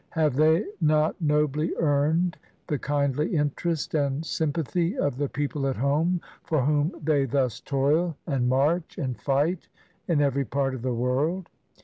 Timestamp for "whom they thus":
6.65-7.59